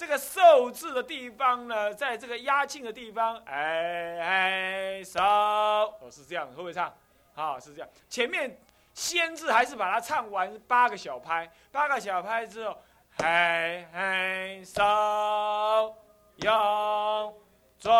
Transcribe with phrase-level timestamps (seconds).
[0.00, 6.90] 这个受字的地方呢，在这个压庆的地方，哎哎收，哦是这样，会不会唱？
[7.34, 7.88] 好是这样。
[8.08, 8.58] 前面
[8.94, 12.78] 先字还是把它唱完八个小拍，八个小拍之后，
[13.18, 15.94] 嘿嘿收，
[16.36, 17.34] 用
[17.78, 17.92] 做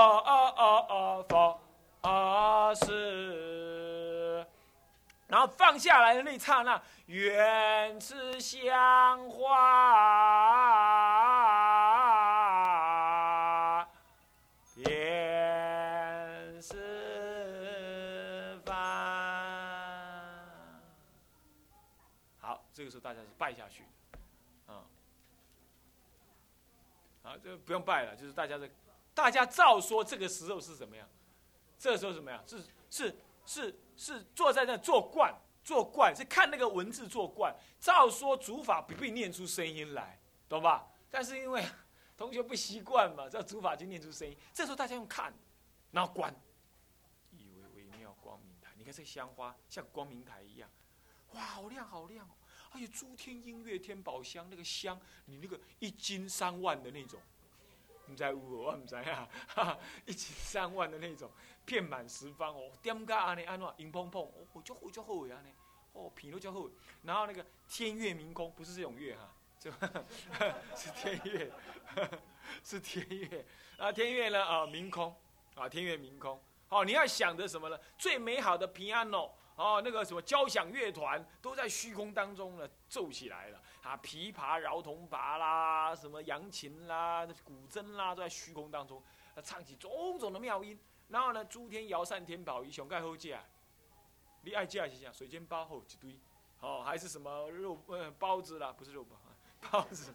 [1.29, 1.61] 佛
[2.77, 4.47] 是。
[5.29, 9.49] 然后放下来的那刹那，愿此香花
[22.91, 23.85] 个时候大家是拜下去，
[24.67, 24.83] 啊、
[27.23, 28.69] 好，这不用拜了，就是大家的，
[29.15, 31.09] 大家照说这个时候是怎么样？
[31.79, 32.43] 这时候怎么样？
[32.49, 33.17] 是是
[33.47, 35.33] 是是坐在那做惯
[35.63, 37.55] 做惯，是看那个文字做惯。
[37.79, 40.89] 照说主法不必念出声音来，懂吧？
[41.09, 41.65] 但是因为
[42.19, 44.37] 同学不习惯嘛，这主法就念出声音。
[44.53, 45.33] 这时候大家用看，
[45.93, 46.35] 然后观，
[47.31, 48.73] 以为微妙光明台。
[48.77, 50.69] 你看这香花像光明台一样，
[51.35, 52.29] 哇，好亮好亮！
[52.71, 57.21] 还有诸天音乐天宝香那个香，你那个一斤三万的那种。
[58.07, 58.63] 唔知有无？
[58.63, 59.29] 我唔知啊，
[60.05, 61.31] 一斤三万的那种，
[61.65, 62.73] 遍满十方哦。
[62.83, 64.23] 点解安尼安怎迎碰碰？
[64.23, 65.49] 哦，就好就好呀呢。
[65.93, 66.69] 哦，品都就好。
[67.03, 69.71] 然后那个天月明空，不是这种月哈，就
[70.75, 71.53] 是天月，
[72.65, 73.47] 是天月。
[73.77, 75.15] 啊，天月呢啊，明空
[75.55, 76.41] 啊，天月明空。
[76.69, 77.79] 哦，你要想的什么呢？
[77.97, 79.31] 最美好的平安哦，
[79.61, 83.61] 哦那个什么交响乐团都在虚空当中呢奏起来了。
[83.83, 89.03] 啊，琵琶、饶铜拔啦，什么扬琴啦、古筝啦，都在虚空当中，
[89.43, 90.79] 唱起种种的妙音。
[91.09, 93.43] 然后呢，诸天摇扇天宝仪，熊盖后架，
[94.43, 95.13] 你爱架是啥？
[95.13, 96.19] 水煎包后一堆，
[96.61, 99.17] 哦，还是什么肉呃包子啦，不是肉包，
[99.71, 100.15] 包子，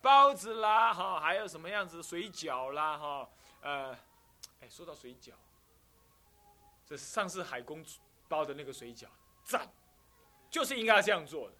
[0.00, 3.28] 包子啦，哈，还有什么样子水饺啦，哈，
[3.62, 3.98] 呃，
[4.60, 5.32] 哎，说到水饺，
[6.86, 9.06] 这上次海公主包的那个水饺，
[9.42, 9.68] 赞，
[10.50, 11.56] 就是应该要这样做的。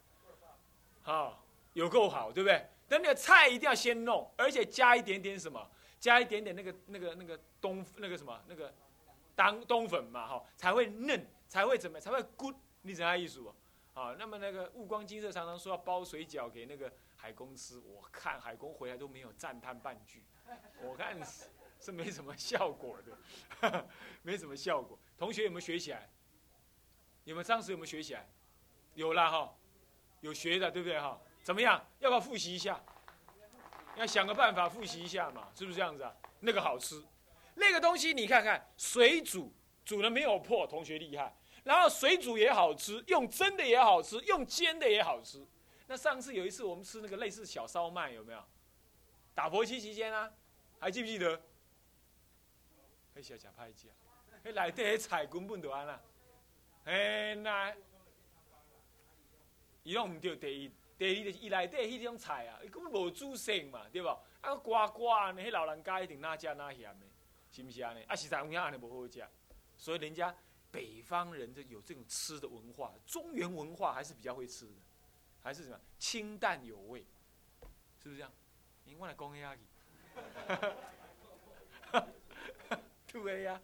[1.02, 2.68] 好，有够好，对不对？
[2.86, 5.70] 但那个菜一定要先弄，而且加一点点什么？
[5.98, 8.72] 加一点点那个、那个、那个冬那个什么那个
[9.34, 12.54] 当冬粉嘛，哈，才会嫩，才会怎么，才会 good。
[12.82, 13.52] 你怎样意思不？
[13.94, 20.22] 好，那么那个雾光金色常常说要包水饺给那个海公吃，我看海公回来都没有赞叹半句，
[20.82, 23.88] 我看是是没什么效果的，
[24.22, 24.96] 没什么效果。
[25.18, 26.08] 同学有没有学起来？
[27.28, 28.26] 你们当时有没有学起来？
[28.94, 29.54] 有了，哈。
[30.22, 31.20] 有学的对不对哈？
[31.42, 31.86] 怎么样？
[31.98, 32.82] 要不要复习一下？
[33.96, 36.16] 要想个办法复习一下嘛，是不是这样子啊？
[36.40, 37.04] 那个好吃，
[37.54, 39.52] 那个东西你看看，水煮
[39.84, 41.36] 煮的没有破，同学厉害。
[41.64, 45.46] 然后水煮也好吃，用蒸的也好吃，用煎的也好吃。
[45.86, 48.42] 那上次有一次我们吃那个类似小烧麦，有没有？
[49.34, 50.32] 打佛七期间啊，
[50.78, 51.38] 还记不记得？
[53.14, 53.90] 嘿，小假拍架，
[54.42, 56.00] 嘿，内底迄菜根本就安啦，
[56.88, 57.76] 嘿那。
[59.82, 64.08] 伊拢毋对，第一，第二就是伊内底迄种菜啊，伊根本无煮熟嘛，对无？
[64.40, 67.06] 啊，呱呱安尼，迄老人家一定哪食哪咸的，
[67.50, 68.02] 是毋是安尼？
[68.04, 69.26] 啊，实在有影安尼无好食，
[69.76, 70.34] 所以人家
[70.70, 74.74] 北方人就有这种吃的文化，中原文化还是比较会吃的，
[75.42, 77.06] 还是什么清淡有味，
[78.02, 78.32] 是不是这样？
[78.84, 79.62] 你我来讲一下去，
[83.22, 83.60] 对呀，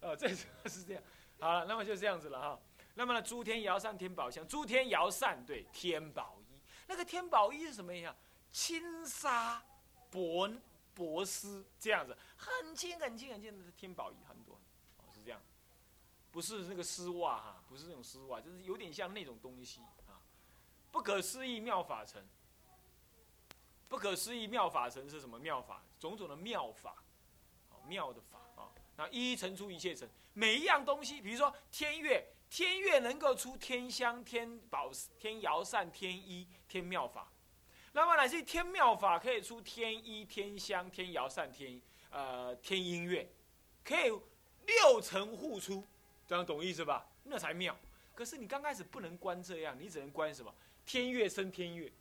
[0.00, 1.02] 哦，这是 是这样，
[1.44, 2.58] 好了，那么就这样子了哈。
[2.94, 8.16] 那么呢，诸天摇扇天宝香，诸天摇扇对天宝衣，那个天宝衣是什么呀？
[8.50, 9.62] 轻纱
[10.10, 10.50] 薄
[10.94, 14.54] 薄丝这样子，很轻很轻很轻的天宝衣很多，
[14.96, 15.38] 哦是这样，
[16.32, 20.16] 不是那个丝袜哈，不是那种丝袜，就是有点像那种东西啊。
[20.90, 22.26] 不可思议妙法成，
[23.86, 25.82] 不可思议妙法成是什么妙法？
[26.00, 27.04] 种种的妙法，
[27.86, 28.72] 妙的法啊。
[28.96, 32.24] 那一一成出一切成，每一样东西，比如说天乐。
[32.50, 34.88] 天乐能够出天香、天宝、
[35.18, 37.28] 天摇扇、天衣、天妙法，
[37.92, 41.80] 那么乃至天妙法可以出天衣、天香、天摇扇、天
[42.10, 43.28] 呃天音乐，
[43.82, 44.12] 可以
[44.66, 45.84] 六层互出，
[46.28, 47.04] 这样懂意思吧？
[47.24, 47.76] 那才妙。
[48.14, 50.54] 可是你刚开始不能关这样，你只能关什么？
[50.86, 51.92] 天乐生天乐，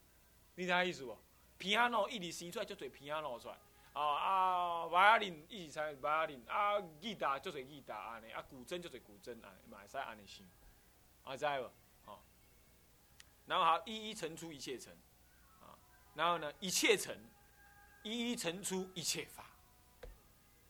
[0.54, 1.18] 你啥意思不？
[1.58, 3.58] 皮亚诺一里生出来就嘴皮亚诺出来，
[3.94, 10.50] 啊啊，瓦亚林一起才瓦亚林啊，吉他就是吉他安尼，啊古筝就是古筝安尼，嘛会使安尼行，
[11.24, 11.70] 啊知无？
[12.10, 12.20] 哦，
[13.46, 14.92] 然后好一一成出一切成，
[15.62, 15.78] 啊，
[16.16, 17.16] 然后呢一切成，
[18.02, 19.46] 一一成出一切法，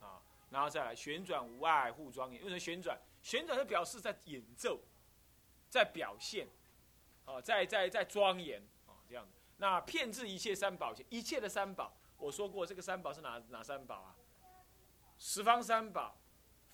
[0.02, 3.00] 啊，然后再来旋转无碍护庄严，为什么旋转？
[3.22, 4.82] 旋转是表示在演奏，
[5.70, 6.46] 在表现，
[7.24, 9.38] 啊，在在在庄严，啊这样子。
[9.56, 11.96] 那骗至一切三宝一切的三宝。
[12.24, 14.16] 我说过这个三宝是哪哪三宝啊？
[15.18, 16.16] 十方三宝、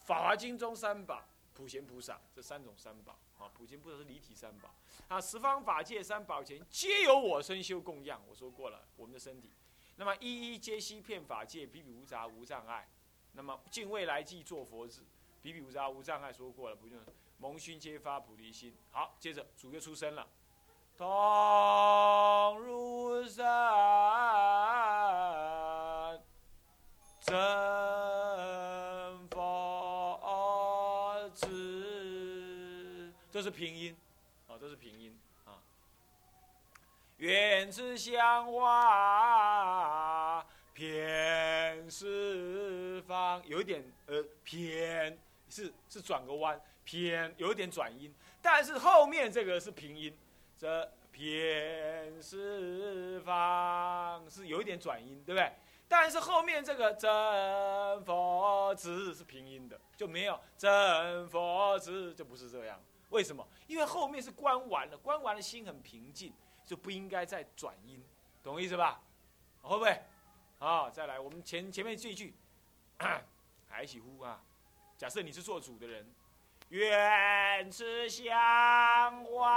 [0.05, 1.23] 法华经中三宝、
[1.55, 3.49] 普贤菩萨这三种三宝啊。
[3.55, 4.69] 普贤菩萨是离体三宝
[5.07, 5.19] 啊。
[5.19, 8.21] 十方法界三宝前皆有我身修供养。
[8.29, 9.51] 我说过了，我们的身体。
[9.95, 12.87] 那么一一皆悉遍法界，比比无杂无障碍。
[13.33, 15.03] 那么尽未来际做佛子，
[15.41, 16.31] 比比无杂无障碍。
[16.31, 17.01] 说过了，不用
[17.39, 18.77] 蒙熏皆发菩提心。
[18.91, 20.27] 好，接着主又出生了。
[20.95, 23.47] 同如山
[33.49, 33.97] 是平音，
[34.47, 35.57] 啊，这是平音啊。
[37.17, 45.17] 愿此香花遍四方，有一点呃偏，
[45.49, 50.15] 是是转个弯，偏有一点转音，但是后面这个是平音。
[50.55, 55.51] 这偏是方是有一点转音，对不对？
[55.87, 57.09] 但是后面这个真
[58.03, 62.79] 佛子是平音的，就没有真佛子就不是这样。
[63.09, 63.47] 为什么？
[63.67, 66.33] 因为后面是关完了，关完了心很平静，
[66.65, 68.03] 就不应该再转音，
[68.43, 69.01] 懂我意思吧？
[69.61, 70.01] 会不会？
[70.59, 72.35] 啊，再来，我们前前面这一句，
[73.67, 74.41] 还喜呼啊！
[74.97, 76.11] 假设你是做主的人。
[76.69, 79.47] 愿吃香花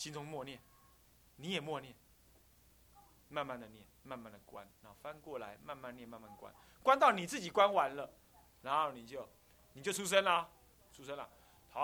[0.00, 0.58] 心中默念，
[1.36, 1.94] 你也默念，
[3.28, 6.50] 慢慢的念，慢慢的关，然后翻过来，慢慢念，慢慢关，
[6.82, 8.10] 关到你自己关完了，
[8.62, 9.28] 然后你就
[9.74, 10.48] 你就出生了，
[10.90, 11.28] 出生了。
[11.68, 11.82] 好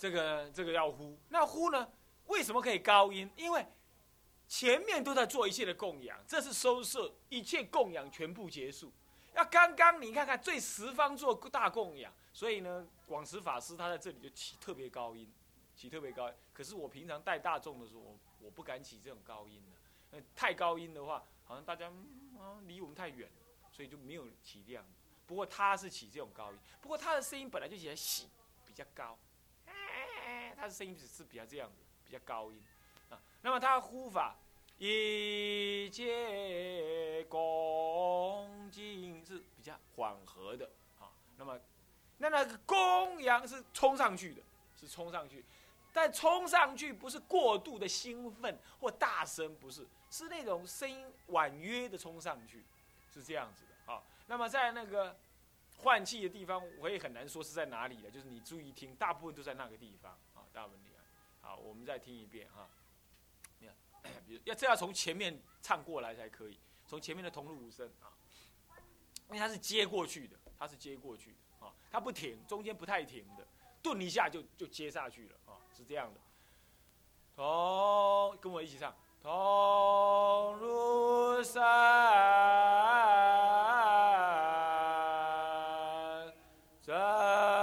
[0.00, 1.86] 这个这个要呼，那呼呢？
[2.24, 3.30] 为什么可以高音？
[3.36, 3.66] 因为
[4.48, 8.90] 前面都在做一切的供养，这是收摄一切供养全部结束。
[9.34, 15.30] 要刚刚你看看最十方做大供养，所以呢，广慈法师他在这里就起特别高音，
[15.76, 16.32] 起特别高。
[16.54, 19.62] 可是我平常带大众的时候，我我不敢起这种高音
[20.10, 21.88] 的，太高音的话，好像大家
[22.38, 23.30] 啊离我们太远，
[23.70, 24.82] 所以就没有起量。
[25.26, 28.30] 不过他是起这种高音，不过他的声音本来就起来细，
[28.64, 29.18] 比较高。
[30.60, 32.62] 他的声音是比较这样的，比较高音
[33.08, 33.18] 啊。
[33.40, 34.36] 那么他呼法
[34.76, 41.08] 一切恭敬是比较缓和的啊。
[41.38, 41.58] 那么
[42.18, 44.42] 那那个公羊是冲上去的，
[44.78, 45.42] 是冲上去，
[45.94, 52.62] 但冲上去不是过度的兴奋或大声，不是，是那种声音婉约的冲上去，
[53.10, 54.02] 是这样子的啊。
[54.26, 55.18] 那么在那个
[55.78, 60.18] 换气的地方，我也很难说是在哪里的，就是你注意听，大部分都在那个地方。
[60.52, 61.00] 大问题啊！
[61.40, 62.68] 好，我们再听一遍哈。
[63.58, 63.74] 你看，
[64.26, 68.12] 比如要这要从前面唱过来才可以，从前面的同路无声啊，
[69.28, 73.46] 因为它是接过去的，它是接过去的啊，它不停，中间不太停的，
[73.82, 76.20] 顿一下就就接下去了啊，是这样的。
[77.36, 81.62] 同，跟我一起唱，同如山。
[86.92, 87.59] 啊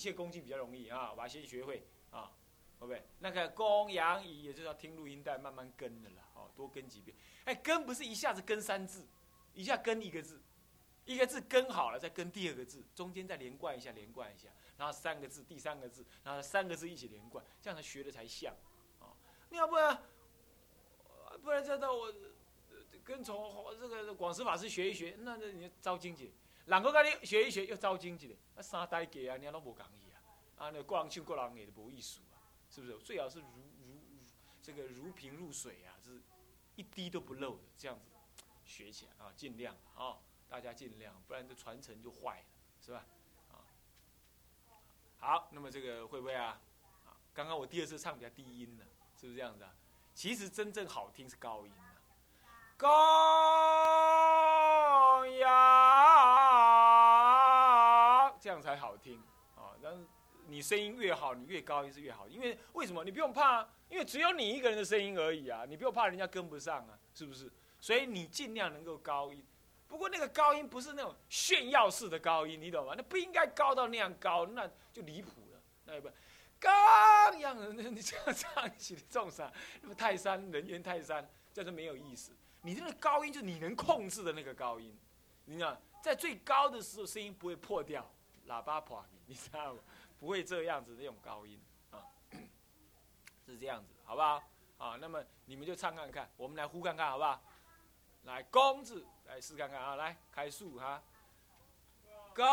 [0.00, 2.32] 一切恭敬比较容易啊，把它先学会啊，
[2.78, 3.04] 会不会？
[3.18, 7.14] 那个公羊仪，也就是要听录音带慢慢跟的了，哦，多跟几遍。
[7.44, 9.06] 哎，跟不是一下子跟三字，
[9.52, 10.40] 一下跟一个字，
[11.04, 18.54] 一个字跟好了再跟第二个字，中间再连贯一下，连贯一下，然后三个字，第三个字，然后三个字一起连贯，这样才学的才像，
[19.00, 19.12] 啊，
[19.50, 20.02] 你要不然，
[21.42, 22.10] 不然真的我
[23.04, 26.32] 跟从这个广师法师学一学，那那你招经济。
[26.66, 30.20] 人个跟你学一学又招经济的，啊三代给啊，你都无讲意啊，
[30.56, 32.38] 啊那各人唱各人的都无艺术啊，
[32.70, 32.98] 是不是？
[32.98, 33.46] 最好是如
[33.78, 33.98] 如
[34.62, 36.22] 这个如瓶入水啊，是
[36.76, 38.04] 一滴都不漏的，这样子
[38.64, 42.46] 学起来啊，尽量啊，大家尽量，不然这传承就坏了，
[42.80, 43.04] 是吧？
[43.50, 43.64] 啊，
[45.18, 46.60] 好，那么这个会不会啊？
[47.04, 48.84] 啊，刚刚我第二次唱比较低音了，
[49.16, 49.74] 是不是这样子啊？
[50.14, 51.96] 其实真正好听是高音啊，
[52.76, 52.86] 高
[55.26, 56.09] 呀。
[58.60, 59.22] 才好听
[59.56, 59.74] 啊！
[59.82, 60.04] 但是
[60.46, 62.28] 你声音越好，你越高音是越好。
[62.28, 63.04] 因为为什么？
[63.04, 65.64] 你不用怕，因为只有你一个人的声音而已啊！
[65.68, 67.50] 你不用怕人家跟不上啊，是不是？
[67.80, 69.44] 所以你尽量能够高音。
[69.86, 72.94] 不过那个高音不是那种炫耀式的高音，你懂吗？
[72.96, 75.60] 那不应该高到那样高，那就离谱了。
[75.84, 76.08] 那也不，
[76.58, 79.52] 刚样的，那你这样唱起的重啥？
[79.82, 82.32] 那么泰山人猿泰山，这是没有意思。
[82.62, 84.96] 你这个高音就是你能控制的那个高音，
[85.44, 88.08] 你看，在最高的时候声音不会破掉。
[88.50, 89.80] 喇叭破， 你知道吗？
[90.18, 91.58] 不会这样子那种高音
[91.90, 92.02] 啊，
[93.46, 94.42] 是这样子，好不好？
[94.78, 97.40] 啊，那么你们就唱看看，我们来呼看看，好不好？
[98.24, 101.02] 来，弓子来试看看啊，来开数哈，
[102.34, 102.44] 高，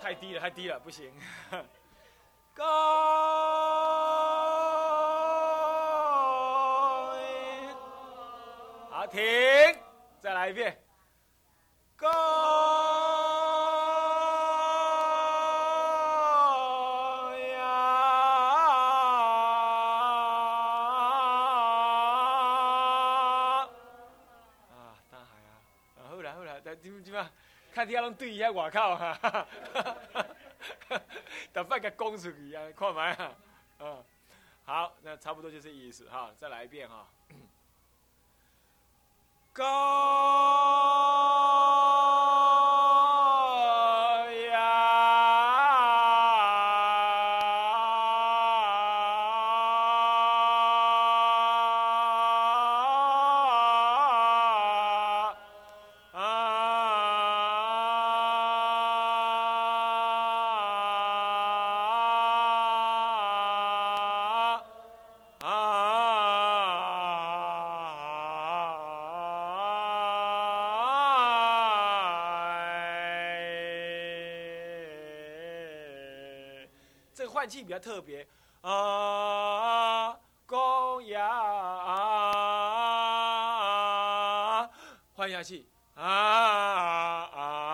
[0.00, 1.12] 太低了，太低了，不行，
[2.52, 2.64] 高，
[8.90, 9.22] 好，停，
[10.20, 10.78] 再来一遍，
[28.28, 29.46] 对伊遐外口哈，
[31.50, 33.32] 等放个公出去啊，看麦啊，
[33.78, 34.04] 嗯，
[34.66, 37.08] 好，那差不多就是意思哈，再来一遍哈，
[39.54, 40.17] 高。
[77.48, 78.26] 气比较特别
[78.60, 81.28] 啊，公啊，
[85.14, 87.68] 换下气啊啊，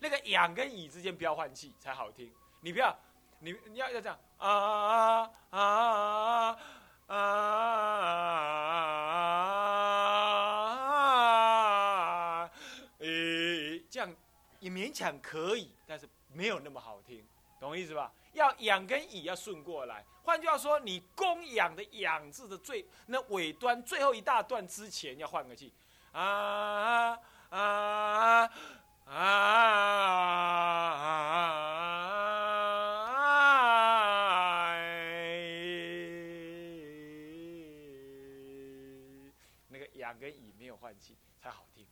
[0.00, 2.96] 那个仰跟乙之间不要换气才好听，你不要，
[3.40, 6.56] 你你要要这样啊啊啊
[7.08, 8.63] 啊。
[14.64, 17.22] 也勉强可以，但是没有那么好听，
[17.60, 18.10] 懂我意思吧？
[18.32, 20.02] 要养跟乙要顺过来。
[20.22, 25.70] 换句话说，你供养的养字的最那尾端最后一大段之前要换个气，
[26.12, 27.10] 啊
[27.50, 28.48] 啊啊
[29.04, 29.14] 啊
[32.94, 33.44] 啊！
[39.68, 41.86] 那个养跟乙没有换气才好听。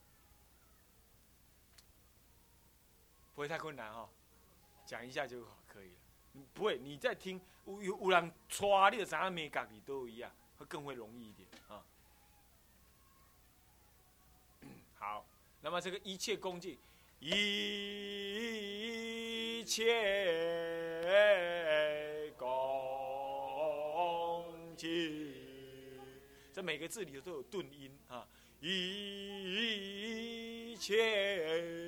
[3.43, 4.09] 不会太困难哈，
[4.87, 5.95] 讲一下就好可以了。
[6.55, 11.85] 不会，你在听有有人抓你的啥美感，你都一样，会更会容易一点啊。
[14.95, 15.27] 好，
[15.61, 16.79] 那么这个一切恭敬，
[17.19, 19.93] 一切
[22.39, 22.47] 恭
[24.77, 25.35] 敬，
[26.53, 28.25] 这每个字里头都有顿音啊，
[28.61, 31.82] 一切。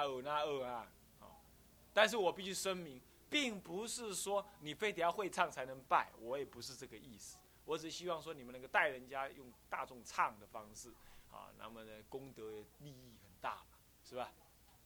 [0.00, 0.86] 哪有哪有啊？
[1.92, 7.38] 但是我必须声明，并不是说你非得要会唱才能拜，我也不是这个意思。
[7.64, 10.90] 我只希望说你们能够带人家用大众唱的方式，
[11.30, 14.32] 啊，那么呢，功德利益很大嘛，是吧？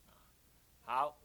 [0.06, 0.12] 啊
[0.84, 1.16] 好。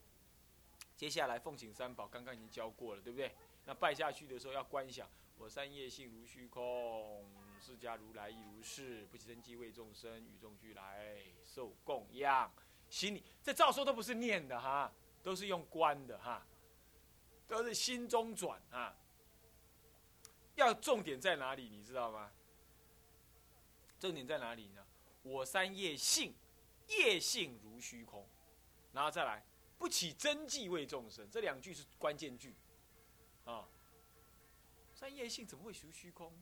[0.96, 3.34] 接下来奉请三宝，刚刚已经教过了，对不对？
[3.66, 7.26] 那拜下去的时候要观想，我三业性如虚空，
[7.62, 12.52] 释迦如来亦如是，不生机为众生，与众俱来受供养。
[12.90, 14.92] 心里这照说都不是念的哈，
[15.22, 16.46] 都是用观的哈，
[17.48, 18.96] 都是心中转啊。
[20.56, 21.70] 要重点在哪里？
[21.70, 22.32] 你知道吗？
[24.00, 24.86] 重点在哪里呢？
[25.22, 26.34] 我三业性，
[26.88, 28.28] 业性如虚空，
[28.92, 29.44] 然后再来。
[29.78, 32.54] 不起真迹为众生，这两句是关键句，
[33.46, 33.66] 啊，
[34.94, 36.34] 三业性怎么会属虚空？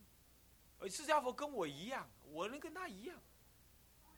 [0.79, 3.21] 而释迦佛跟我一样，我能跟他一样，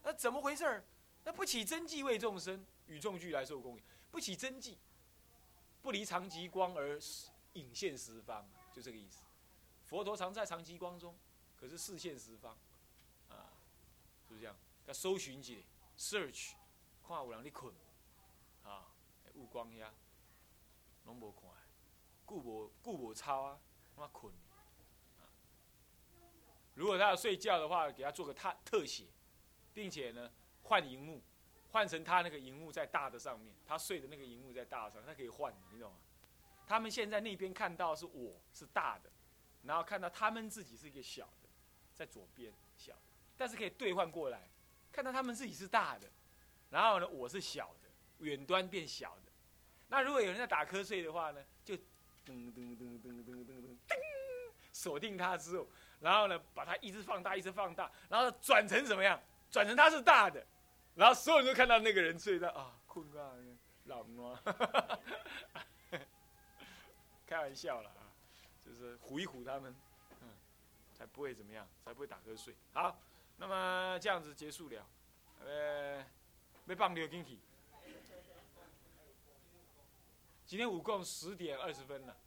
[0.04, 0.86] 那怎么回事儿？
[1.30, 4.80] 那不起真迹为众生，与众俱来受供养，不起真迹，
[5.80, 7.00] 不离常极光而
[7.54, 9.22] 隐现十方，就这个意思。
[9.86, 11.16] 佛陀常在常极光中，
[11.56, 12.58] 可是视现十方，
[13.28, 13.54] 啊，
[14.28, 14.56] 是不是这样？
[14.88, 15.54] 要搜寻者
[16.00, 16.54] ，search，
[17.08, 17.72] 看有人在困，
[18.64, 18.88] 啊。
[19.36, 19.88] 悟光遐，
[21.06, 21.44] 拢无看，
[22.26, 23.60] 故无故无操啊，
[23.96, 24.34] 他困。
[26.74, 29.06] 如果他要睡觉的话，给他做个特特写，
[29.76, 30.32] 并且呢，
[30.70, 31.20] 换荧幕，
[31.72, 35.98] 换成他那个荧幕在大的上面，他睡的那个荧幕在大上，他可以换，你懂吗？
[36.68, 39.10] 他们现在那边看到是我是大的，
[39.64, 41.50] 然后看到他们自己是一个小的，
[41.96, 42.94] 在左边小，
[43.36, 44.48] 但是可以兑换过来，
[44.92, 46.08] 看到他们自己是大的，
[46.70, 47.90] 然后呢，我是小的，
[48.20, 49.32] 远端变小的。
[49.88, 51.82] 那如果有人在打瞌睡的话呢，就噔
[52.28, 53.76] 噔噔噔噔噔噔噔，
[54.72, 55.68] 锁定他之后，
[56.00, 59.20] 然后呢，把它一直放大，一直放大，然后转成怎么样？
[59.50, 60.46] 转成他是大的，
[61.00, 63.32] 然后所有人都看到那个人睡在啊，困啊，
[63.86, 65.00] 老啊，
[67.26, 68.12] 开玩笑了啊，
[68.60, 69.74] 就是唬一唬他们，
[70.22, 70.28] 嗯，
[70.94, 72.54] 才不会怎么样，才不会打瞌睡。
[72.74, 73.00] 好，
[73.38, 74.86] 那么这样子结束了，
[75.40, 76.06] 呃，
[76.66, 77.40] 没放流进去。
[80.46, 82.18] 今天五共十点二十分了，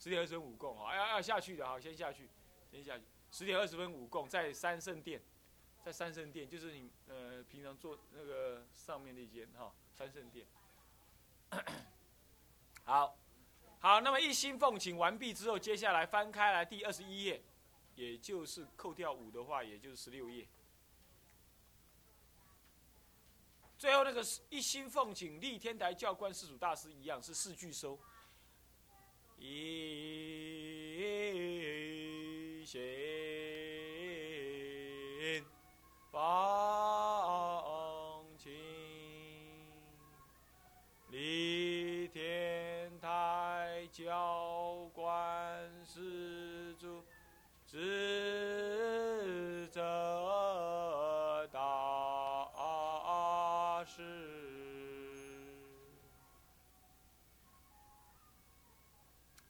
[0.00, 2.28] 十点二十分五共啊，要要下去的哈，先下去，
[2.68, 3.04] 先下去。
[3.30, 5.22] 十点二十分五共在三圣殿，
[5.84, 10.46] 在三圣殿就是你呃平常坐那个上面那间哈，三圣殿。
[12.84, 13.18] 好，
[13.80, 17.42] 好，那么一心奉请完毕之后，接下来翻开来第二十一页，
[17.96, 20.46] 也就是扣掉五的话，也就是十六页。
[23.76, 27.98] 最后那个一心奉请立天台教官世祖大师一样是四句收，
[29.36, 30.22] 一
[32.64, 32.80] 心
[36.12, 36.20] 奉
[38.36, 38.52] 请
[41.08, 47.02] 立天台教官世主
[47.66, 49.80] 智者。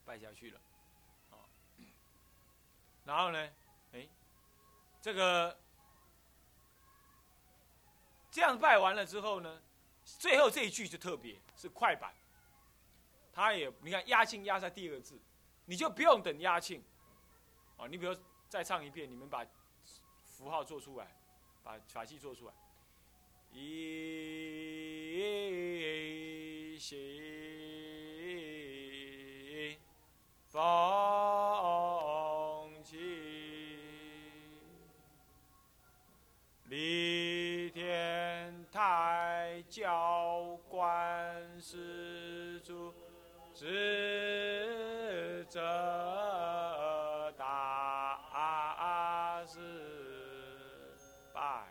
[0.05, 0.61] 拜下去了，
[1.31, 1.39] 啊，
[3.07, 3.49] 然后呢，
[3.93, 4.07] 哎，
[5.01, 5.57] 这个
[8.33, 9.61] 这样拜完了之后呢，
[10.05, 12.13] 最后这一句就特别是快板，
[13.31, 15.21] 他也你看压庆压在第二个字，
[15.67, 16.83] 你就不用等压庆，
[17.77, 18.17] 啊，你比如
[18.49, 19.47] 再唱一遍，你们把
[20.25, 21.15] 符号做出来，
[21.63, 22.55] 把法器做出来，
[23.53, 23.61] 一
[26.79, 27.21] 心。
[30.49, 30.61] 放
[32.85, 32.99] 弃，
[36.65, 37.42] 立
[38.73, 42.95] 太教观世主，
[43.55, 45.61] 智者
[47.37, 50.97] 大师
[51.35, 51.67] 拜，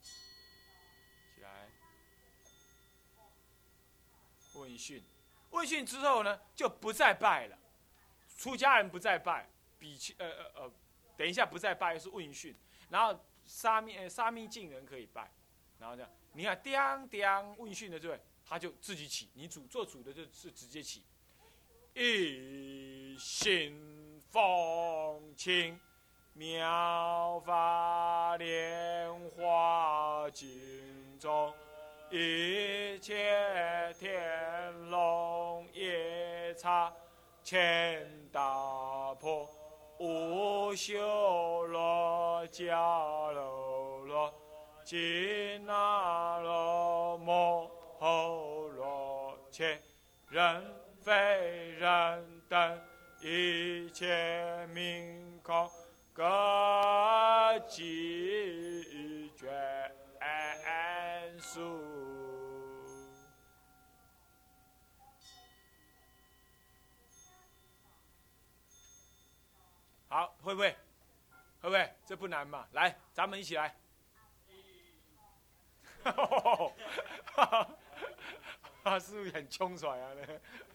[0.00, 0.12] 起
[1.40, 1.68] 来，
[4.54, 5.02] 问讯。
[5.50, 7.58] 问讯之后呢，就不再拜了。
[8.38, 10.72] 出家人不再拜，比丘呃呃呃，
[11.16, 12.54] 等一下不再拜是问讯，
[12.90, 13.18] 然后
[13.52, 15.30] 沙弥沙弥净人可以拜，
[15.78, 16.72] 然后这样，你看叮
[17.10, 21.04] 叮问讯的这位，他就自己起，你主做主的就是直接起。
[21.94, 25.78] 一心奉请
[26.32, 31.52] 妙法莲花经中。
[32.10, 36.90] 一切天龙夜叉
[37.42, 39.48] 千大婆
[40.02, 44.34] 无修罗迦楼罗
[44.82, 44.98] 紧
[45.64, 49.64] 那罗摩诃罗伽
[50.28, 50.60] 人
[51.00, 51.12] 非
[51.78, 52.80] 人等
[53.20, 55.70] 一切名空
[56.12, 56.24] 各
[57.68, 59.46] 具觉
[61.38, 62.11] 数。
[70.12, 70.68] 好，会不会？
[71.62, 71.90] 会不会？
[72.04, 73.74] 这不难嘛，来，咱们一起来。
[76.04, 77.68] 哈哈哈哈
[78.84, 78.98] 哈！
[78.98, 80.10] 是不是很冲爽啊？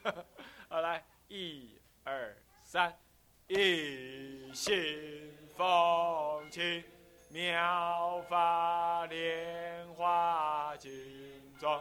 [0.68, 2.98] 好来，一二三，
[3.46, 6.84] 一心风清，
[7.30, 11.80] 妙法莲花金中，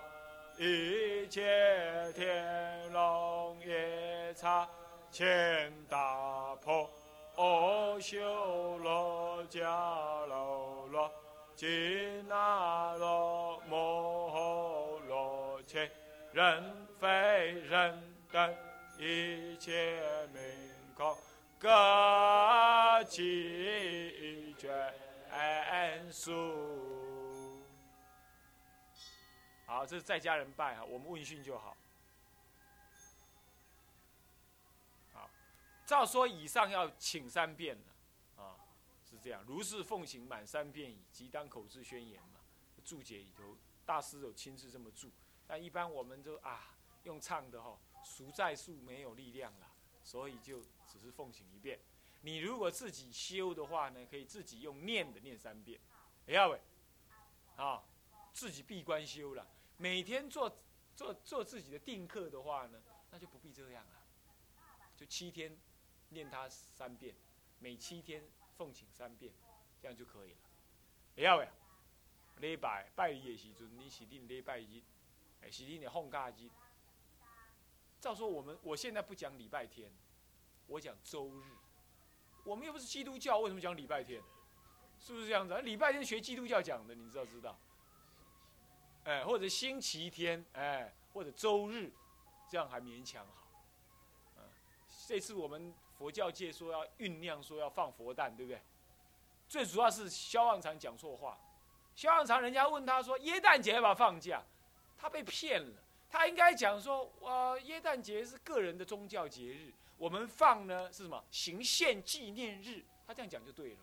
[0.58, 4.68] 一切天龙夜叉
[5.10, 6.90] 千大破。
[7.36, 11.12] 阿修罗迦楼罗，
[11.54, 15.88] 紧那罗摩诃罗伽。
[16.32, 18.56] 人非人等
[18.98, 20.00] 一切
[20.32, 20.42] 名
[20.94, 21.14] 空，
[21.58, 21.68] 各
[23.04, 27.62] 其眷属。
[29.66, 31.58] 好，这是在家人拜哈，我们问讯就。
[31.58, 31.76] 好，
[35.86, 38.58] 照说以上要请三遍了，啊，
[39.08, 39.42] 是这样。
[39.46, 42.40] 如是奉行满三遍已，即当口字宣言嘛。
[42.84, 45.10] 注解里头，大师有亲自这么注。
[45.46, 49.70] 但一般我们就啊用唱的哈，熟在数没有力量了，
[50.02, 51.78] 所以就只是奉行一遍。
[52.22, 55.80] 你如果自己修的话呢，可以自己用念的念三遍，
[56.26, 56.60] 要喂，
[57.56, 57.84] 啊，
[58.32, 59.46] 自己闭关修了。
[59.76, 60.56] 每天做
[60.96, 64.02] 做做自己的定课的话呢，那就不必这样了，
[64.96, 65.56] 就七天
[66.10, 67.14] 念它三遍，
[67.58, 68.22] 每七天
[68.56, 69.32] 奉请三遍，
[69.80, 70.36] 这样就可以了。
[71.14, 71.48] 你要不要，
[72.38, 74.82] 礼拜拜日的时阵，你是定礼拜日。
[75.42, 76.48] 哎，是你的放假日。
[78.00, 79.90] 照说我们，我现在不讲礼拜天，
[80.66, 81.44] 我讲周日。
[82.44, 84.22] 我们又不是基督教，为什么讲礼拜天？
[84.98, 85.54] 是不是这样子？
[85.62, 87.58] 礼拜天学基督教讲的，你知道知道？
[89.04, 91.92] 哎，或者星期天，哎，或者周日，
[92.48, 93.48] 这样还勉强好。
[94.36, 94.44] 嗯，
[95.06, 98.60] 这次我们佛教界说要酝酿，说要放佛诞，对不对？
[99.48, 101.38] 最主要是萧望长讲错话。
[101.94, 104.42] 萧望长人家问他说：“耶诞节要不要放假？”
[104.98, 105.72] 他被骗了，
[106.10, 113.82] 他应该讲说，呃，耶诞节是个人的宗教节日，我们放呢是什么行宪纪念日，他这样讲就对了嘛。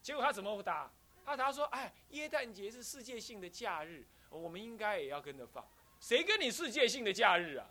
[0.00, 0.90] 结果他怎么答？
[1.24, 5.66] 他答说，哎，耶诞节是世界性的假日，我们应该也要跟着放。
[5.98, 7.66] 谁跟你世界性的假日啊？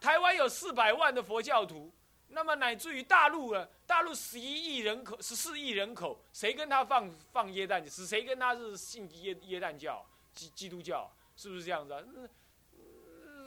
[0.00, 1.92] 台湾有四百万的佛教徒，
[2.32, 7.88] 那么乃至于大陆啊，大陆十一亿人口，十四亿人口，谁跟他放放耶诞节？
[7.88, 11.10] 是谁跟他是信耶耶诞教，基基督教？
[11.36, 12.02] 是不是这样子啊？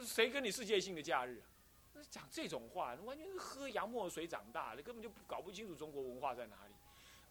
[0.04, 1.42] 谁跟你世界性的假日？
[2.10, 6.74] 讲这种话，完全是喝洋墨水长大的，根本就搞不清楚中国文化在哪里。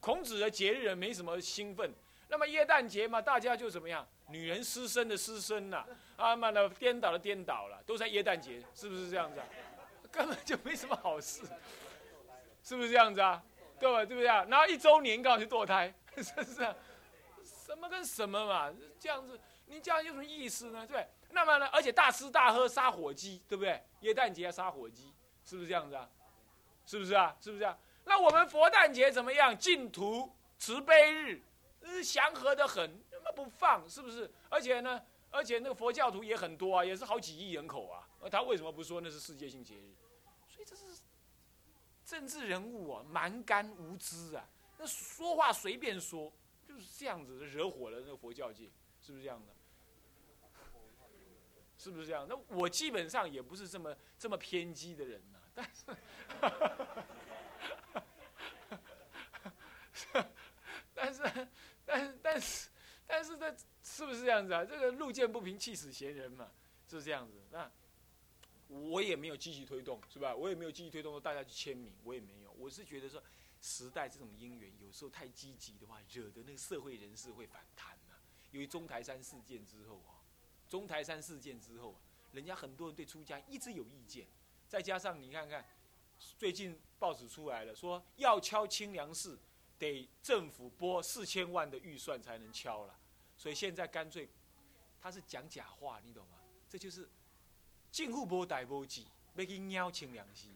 [0.02, 1.90] 孔子的节日没什么兴奋，
[2.28, 4.06] 那么耶诞节嘛，大家就怎么样？
[4.30, 5.86] 女人失身的失身呐，
[6.18, 9.46] 啊嘛的颠倒的颠倒了，都在耶诞节，是不是这样子啊？
[10.16, 11.42] 根本就没什么好事，
[12.64, 13.44] 是不是这样子啊？
[13.78, 14.06] 对吧？
[14.06, 14.46] 对不对啊？
[14.50, 16.76] 然后一周年刚好去堕胎， 是不是？
[17.44, 18.74] 什么跟什么嘛？
[18.98, 19.38] 这样子。
[19.68, 20.86] 你这样有什么意思呢？
[20.88, 21.68] 对，那么呢？
[21.74, 23.84] 而且大吃大喝杀火鸡，对不对？
[24.02, 25.12] 耶诞节杀火鸡，
[25.44, 26.08] 是不是这样子啊？
[26.86, 27.36] 是不是啊？
[27.42, 27.78] 是不是啊？
[28.06, 29.58] 那我们佛诞节怎么样？
[29.58, 31.42] 净土慈悲日，
[32.04, 33.90] 祥和的很，那么不放？
[33.90, 34.32] 是不是？
[34.50, 35.02] 而且呢？
[35.32, 38.08] 而且那个佛教徒也很多啊，也是好几亿人口啊。
[38.32, 39.94] 他为什么不说那是世界性节日？
[42.06, 46.32] 政治人物啊，蛮干无知啊，那说话随便说，
[46.68, 48.70] 就是这样子惹火了那个佛教界。
[49.02, 49.54] 是不是这样的？
[51.78, 52.26] 是不是这样？
[52.28, 55.86] 那我基本上也不是这么这么偏激的人呐，但是，
[60.96, 61.48] 但是，
[61.86, 62.70] 但是，但是，
[63.06, 64.66] 但是，这是不是这样子啊？
[64.66, 66.50] 这个路见不平，气死闲人嘛，
[66.88, 67.40] 是不是这样子。
[67.52, 67.72] 那
[68.68, 70.36] 我也没有积极推动，是吧？
[70.36, 72.52] 我也没有积极推动说大家去签名，我也没有。
[72.54, 73.22] 我是觉得说，
[73.62, 78.16] 时代这种因缘，有时候太积极的话，惹得那个社会人士会反弹嘛。
[78.52, 80.24] 因为中台山事件之后啊，
[80.70, 82.00] 中台山事件之后啊，
[82.32, 84.26] 人家很多人对出家一直有意见，
[84.68, 85.66] 再加上你看看，
[86.38, 89.38] 最近报纸出来了，说要敲清凉寺，
[89.78, 92.98] 得政府拨四千万的预算才能敲了，
[93.38, 94.30] 所以现在干脆，
[95.02, 96.40] 他是讲假话，你懂吗？
[96.70, 97.10] 这就是
[97.96, 99.04] 政府无代无志，
[99.36, 100.50] 要去鸟清凉寺，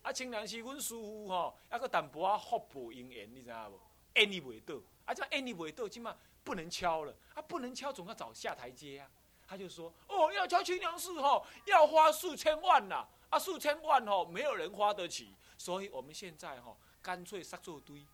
[0.00, 3.78] 啊清凉寺阮师傅吼，还个淡薄啊福报因缘，你知影无？
[4.14, 6.16] 缘伊未到，啊这缘伊未到，即嘛。
[6.42, 9.10] 不能敲了，啊不能敲，总要找下台阶啊。
[9.46, 15.34] 他就说：“哦，要敲清凉寺吼，要花数千万呐，啊，数千万吼，没有人花得起。
[15.58, 18.06] 所以我们现在吼，干脆杀做堆，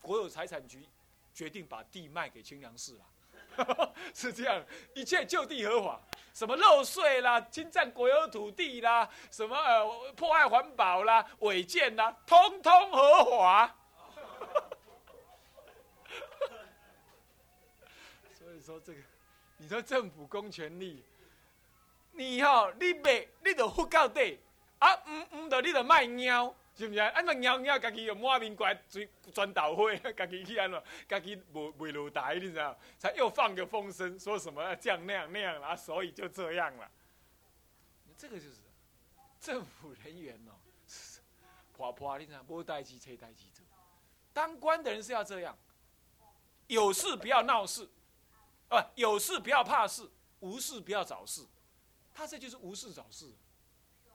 [0.00, 0.88] 国有财产局
[1.34, 2.96] 决定把地卖给清凉寺
[3.56, 6.00] 了， 是这样，一切就地合法，
[6.32, 13.76] 什么漏税啦，侵占国有土地啦，什么呃破坏环保啦，违建啦，通通合法。
[18.38, 19.00] ”所以说这个，
[19.58, 21.04] 你说政府公权力，
[22.12, 24.40] 你吼，你别，你就付到底，
[24.78, 27.00] 啊，唔唔的，你就卖猫，是不是？
[27.00, 32.78] 啊，那猫猫家己用满面怪专专导会，家 己去安怎，家己不不露台，你知道？
[32.98, 36.90] 才又放个风声，说什么这样那样那样啊，所以就这样了。
[38.16, 38.56] 这个就是
[39.40, 40.52] 政府人员哦，
[41.76, 42.42] 破破，你知道？
[42.48, 43.64] 无代志，切代志做。
[44.32, 45.56] 当官的人是要这样，
[46.66, 47.88] 有事不要闹事，
[48.68, 50.08] 啊，有事不要怕事，
[50.40, 51.44] 无事不要找事。
[52.14, 53.32] 他这就是无事找事，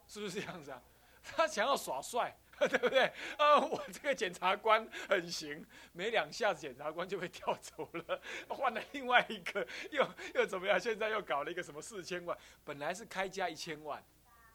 [0.07, 0.81] 是不是这样子啊？
[1.23, 2.37] 他想要耍帅，
[2.69, 3.11] 对不对？
[3.37, 10.79] 啊，我这个检察官很行，没两下子检察官就被调走了， 换了另外一个，又又怎么样？
[10.79, 12.37] 现在又搞了一个什么四千万？
[12.63, 14.01] 本来是开价一千万，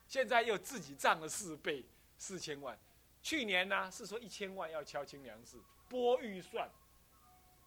[0.06, 1.84] 现在又自己涨了四倍，
[2.16, 2.78] 四千万。
[3.22, 5.58] 去年呢是说一千万要敲清粮食，
[5.88, 6.66] 拨预算，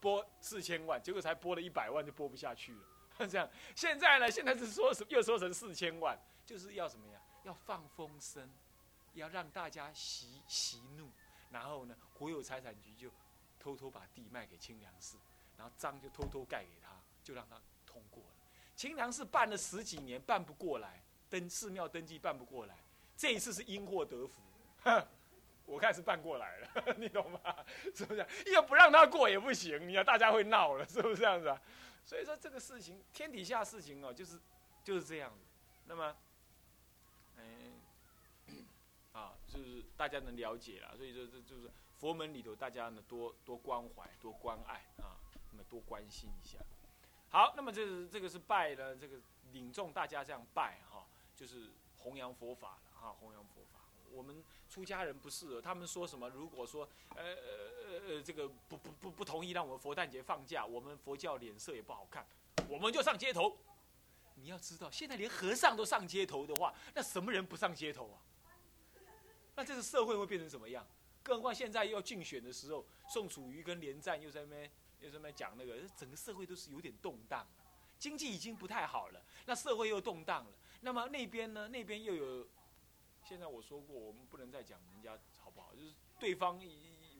[0.01, 2.79] 拨四千万，结果才拨了一百万就拨不下去了。
[3.29, 4.31] 这样，现在呢？
[4.31, 7.19] 现在是说又说成四千万，就是要什么呀？
[7.43, 8.49] 要放风声，
[9.13, 11.09] 要让大家息息怒，
[11.49, 13.09] 然后呢，国有财产局就
[13.59, 15.17] 偷偷把地卖给清凉寺，
[15.57, 16.89] 然后章就偷偷盖给他，
[17.23, 18.29] 就让他通过了。
[18.75, 22.75] 清凉寺办了十几年，办不过来，登寺庙登记办不过来，
[23.15, 24.41] 这一次是因祸得福，
[25.65, 27.39] 我看是办过来了， 你懂吗？
[27.95, 28.25] 是不是？
[28.51, 31.61] 要不让他过也不行，你要大家会闹了，是不是这样子啊？
[32.03, 34.37] 所以说这个事情，天底下事情哦，就是
[34.83, 35.45] 就是这样子。
[35.85, 36.15] 那么，
[37.37, 38.65] 嗯，
[39.13, 40.97] 啊，就是大家能了解了。
[40.97, 45.19] 所以说，这就是佛门里头，大家呢多多关怀、多关爱啊，
[45.51, 46.57] 那么多关心一下。
[47.29, 49.17] 好，那么这是这个是拜呢，这个
[49.51, 53.79] 领众大家这样拜哈，就是弘扬佛法了哈，弘扬佛法。
[54.11, 56.29] 我们出家人不是，他们说什么？
[56.29, 62.23] 如果说，呃呃呃，这个不不不不同意让我们佛诞节放假，我们佛教脸色也不好看，
[62.69, 63.57] 我们就上街头。
[64.35, 68.17] 你要知道，现在连和尚都上街头的话，那什么人不上街头啊？
[69.55, 70.85] 那这个社会会变成什么样？
[71.21, 77.47] 更何况现在要竞选的时候，宋楚瑜跟连战又在那边又在那边讲那个，整个社会都是有点动荡，
[77.97, 80.51] 经济已经不太好了，那社会又动荡了。
[80.81, 81.67] 那么那边呢？
[81.67, 82.47] 那边又有。
[83.25, 86.59] 现在我说过，我们不能再讲人家好不好，就是对方，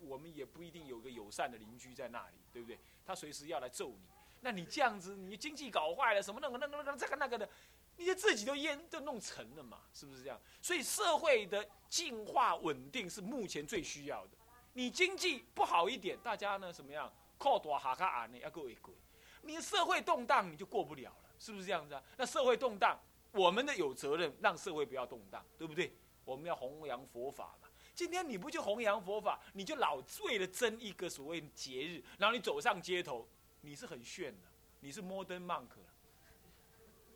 [0.02, 2.78] 我们也不一定有个友善的邻居在那里，对不对？
[3.06, 4.06] 他随时要来揍你，
[4.42, 7.50] 那你这样子，你经济搞坏了，什么那个那个那个这个那个的，
[7.98, 10.40] 你就自己都淹都弄沉了嘛，是不是这样？
[10.62, 14.32] 所以社会的进化稳定是目前最需要的。
[14.74, 17.12] 你经济不好一点，大家呢什么样？
[17.38, 18.94] 靠多哈卡啊，你要过一过。
[19.42, 22.04] 你社会动荡，你就过不了了，是不是这样子啊？
[22.18, 23.00] 那社会动荡。
[23.32, 25.92] 我们的有责任让社会不要动荡，对不对？
[26.24, 27.68] 我们要弘扬佛法嘛。
[27.96, 33.28] 今天你不去弘扬佛法，你就老为了争一个所谓节日，然后你走上街头，
[33.62, 34.48] 你是很炫的，
[34.82, 35.68] 你是 modern monk，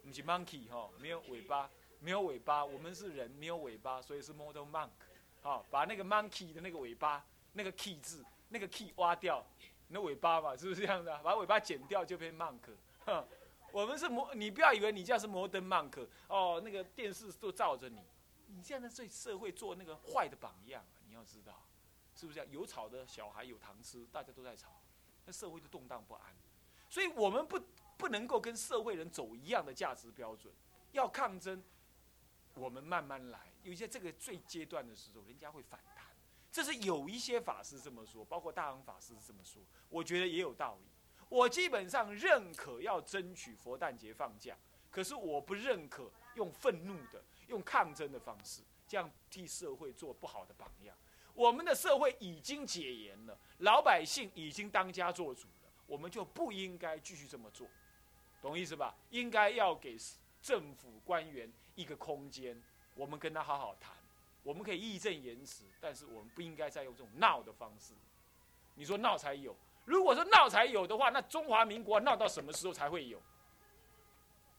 [0.08, 4.90] 不是 monkey 哈，没有尾巴，没有尾巴，我们是人，没有尾巴，所以是 modern monk，
[5.42, 9.46] 好，把那个 monkey 的那个尾巴，那个 key 字，那个 key 挖掉，
[9.90, 11.18] 那尾巴嘛，是不是这样的？
[11.20, 12.62] 把尾巴剪掉就变 monk，
[13.06, 13.28] 哼。
[13.74, 18.00] 我们是摩，你不要以为你这样是 modem monkey 哦，那个电视都照着你，
[18.48, 21.62] 你这样的对社会做那个坏的榜样，你要知道，
[22.16, 22.50] 是不是这样？
[22.52, 24.82] 有吵的小孩有糖吃，大家都在吵，
[25.26, 26.24] 那社会就动荡不安。
[26.90, 27.60] 所以我们不
[27.98, 30.54] 不能够跟社会人走一样的价值标准，
[30.92, 31.64] 要抗争，
[32.54, 33.40] 我们慢慢来。
[33.64, 36.06] 有些这个最阶段的时候，人家会反弹，
[36.52, 40.88] 这是有一些法师这么说，包括大行法师这么说，我觉得也有道理。
[41.28, 44.56] 我基本上认可要争取佛诞节放假，
[44.90, 50.96] 可是我不认可用愤怒的、用抗争的方式，这样替社会做不好的榜样。
[51.34, 57.68] 我们的社会已经解严了，老百姓已经当家做主了，我们就不应该继续这么做，
[58.48, 58.96] 懂意思吧？
[59.10, 59.98] 应该要给
[60.42, 62.56] 政府官员一个空间，
[62.96, 63.94] 我们跟他好好谈，
[64.42, 67.94] 我们可以义正言辞，但是我们不应该再用这种闹的方式。
[68.76, 69.54] 你说闹才有。
[69.84, 73.22] 如果说闹才有的话，那中华民国闹到什么时候才会有？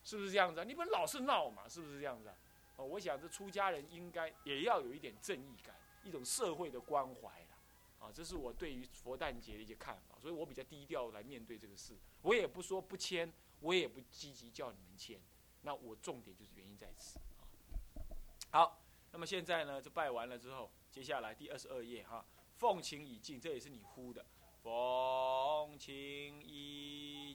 [0.05, 0.63] 是不是这样子？
[0.65, 2.35] 你不能老是闹嘛，是不是这样子啊？
[2.77, 5.75] 哦，我想这出家人应该也要有一点正义感，
[6.05, 8.07] 一种社会的关怀了。
[8.07, 11.95] 啊，这是我对于佛诞节的一些看法，所以我比较低调来面对这个事。
[12.23, 15.21] 我也不说不签，我也不积极叫你们签。
[15.63, 17.45] 那我重点就是原因在此啊。
[18.51, 18.81] 好，
[19.13, 22.25] 那么现在呢，就拜完了之后，接下来第二十二页哈，
[22.57, 24.25] 奉请已尽，这也是你呼的。
[24.63, 27.28] 风情已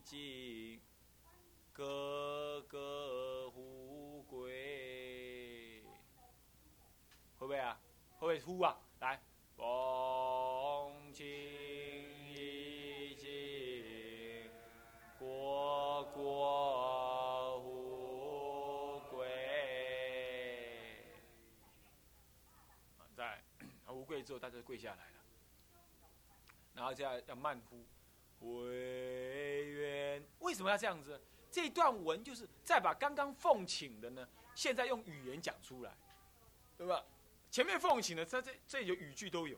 [24.44, 25.24] 大家跪下来了，
[26.74, 27.86] 然后这样要慢呼，
[28.42, 30.22] 唯愿。
[30.40, 31.18] 为什么要这样子？
[31.50, 35.96] 这段文就是再把刚刚奉请的呢，现在用语言讲出来，
[36.78, 37.06] 对吧？
[37.50, 39.58] 前面奉请的，这这这有语句都有，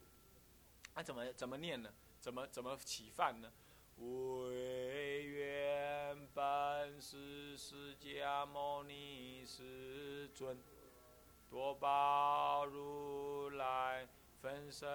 [0.94, 1.92] 那怎么怎么念呢？
[2.22, 3.52] 怎么怎么起范呢？
[3.98, 10.62] 唯愿本师释迦牟尼世尊，
[11.50, 14.08] 多宝如来
[14.46, 14.88] 分身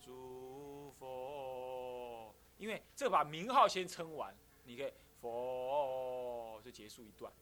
[0.00, 2.34] 诸佛。
[2.58, 7.32] 因为这把名号先称完，你可以佛就结束一段。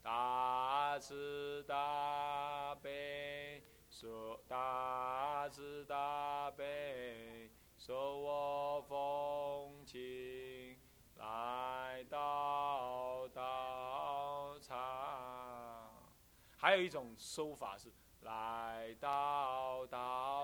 [0.00, 7.50] 大慈大悲，说大慈大悲。
[7.76, 10.78] 说我风情
[11.16, 15.92] 来到道场，
[16.56, 20.41] 还有一种说法是来到道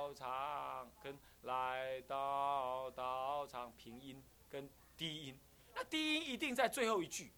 [1.43, 5.39] 来到道场平音跟低音，
[5.75, 7.31] 那低音一定在最后一句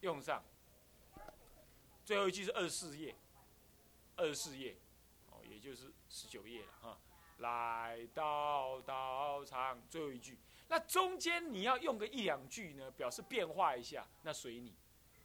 [0.00, 0.42] 用上，
[2.04, 3.14] 最后一句是二十四页，
[4.16, 4.76] 二十四页，
[5.30, 6.98] 哦，也就是十九页了哈。
[7.38, 14.74] 来到道场，最后一句，那中间你要用个一两句呢，表示变化一下，那随你，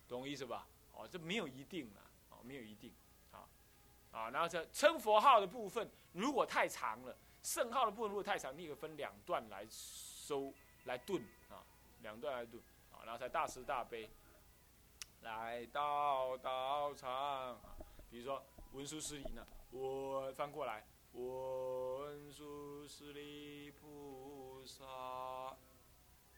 [0.08, 0.66] 懂我意思吧？
[0.94, 2.94] 哦，这没有一定啦，哦，没有一定，
[3.32, 3.46] 啊，
[4.12, 10.52] 啊，然后这称佛号的部分，如果太长了，圣号的部分如果太长，你可分两段来收
[10.86, 11.62] 来顿啊，
[12.02, 12.60] 两段来顿
[12.92, 14.10] 啊，然后才大慈大悲，
[15.22, 17.62] 来到道场啊，
[18.10, 20.84] 比如说文殊师利呢，我翻过来。
[21.14, 25.56] 文殊师利菩萨，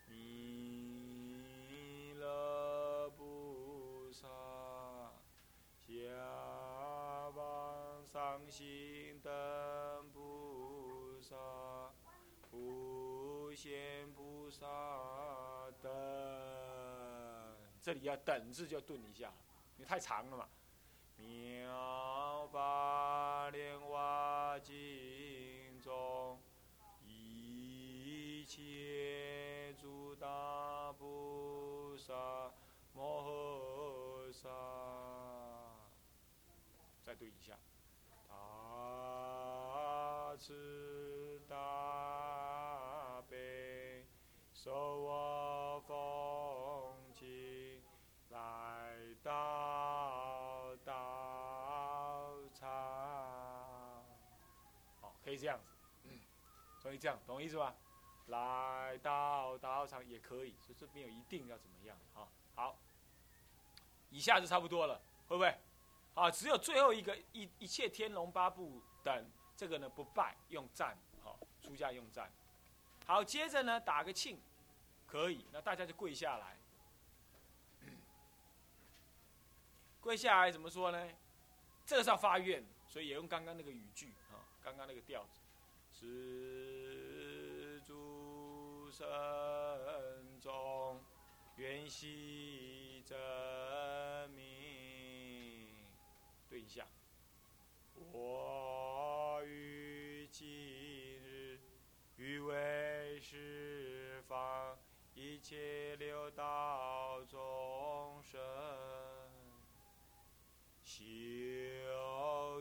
[0.07, 4.27] 弥勒菩萨，
[5.87, 9.96] 下方三星灯
[11.27, 11.35] 萨，
[12.41, 14.65] 普贤菩萨
[15.81, 15.91] 等。
[17.81, 19.33] 这里要“等”字就顿一下，
[19.75, 20.47] 因为太长了嘛。
[21.17, 26.39] 妙法莲华经中，
[27.03, 32.53] 一切诸大菩萨
[32.93, 34.47] 摩诃萨，
[37.03, 37.57] 再对一下，
[38.29, 40.53] 大慈
[44.67, 45.95] 受我奉
[47.13, 47.81] 请
[48.31, 48.37] 来
[49.23, 54.03] 到道场。
[55.23, 55.57] 可以这样
[56.03, 56.09] 子，
[56.81, 57.73] 所以这样懂我意思吧？
[58.25, 62.27] 来到道场也可以，所以这边有一定要怎么样啊？
[62.53, 62.75] 好，
[64.09, 65.57] 以下就差不多了，会不会？
[66.13, 72.29] 啊，只有最后一个一一切天龙八部等这个呢不拜用赞，好，出家用赞。
[73.05, 74.37] 好，接着呢打个庆，
[75.07, 76.57] 可以，那大家就跪下来，
[80.01, 81.09] 跪下来怎么说呢？
[81.85, 84.43] 这个是要发愿，所以也用刚刚那个语句啊。
[84.61, 85.39] 刚刚那个调子，
[85.93, 89.07] 是诸神
[90.41, 91.01] 中
[91.55, 93.17] 愿悉真
[94.31, 95.87] 名，
[96.49, 96.85] 对一下。
[98.11, 100.45] 我于今
[101.23, 101.57] 日
[102.17, 104.77] 欲为十方
[105.19, 108.39] 一切六道众生
[110.83, 111.01] 修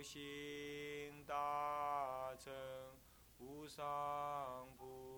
[0.01, 2.35] 行大。
[3.39, 5.16] 无上菩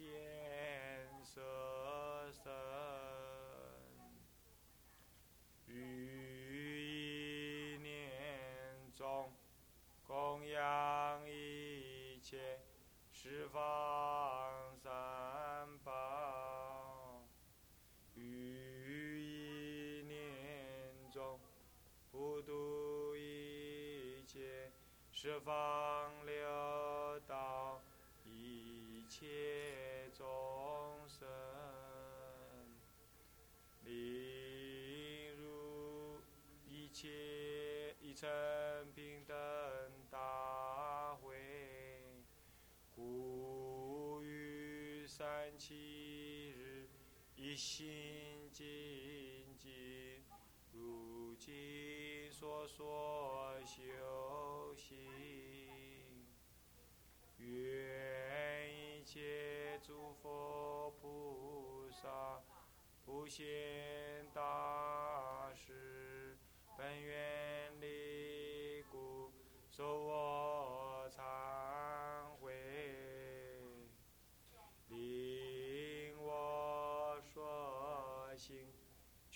[0.00, 1.40] 现色
[2.32, 2.50] 身，
[5.66, 5.74] 于
[7.74, 9.30] 一念中。
[10.06, 12.58] 供养一切
[13.12, 17.22] 十方三宝，
[18.16, 21.38] 于一念中
[22.10, 24.72] 普度一切
[25.12, 27.80] 十方六道
[28.24, 29.79] 一切
[37.00, 38.28] 一切一尘
[38.94, 39.34] 平等。
[45.06, 46.88] 三七日，
[47.36, 48.64] 一心精
[49.58, 50.24] 进，
[50.72, 54.96] 如今所说修行，
[57.36, 62.40] 愿一切诸佛菩萨
[63.04, 63.44] 普贤
[64.32, 65.99] 大士，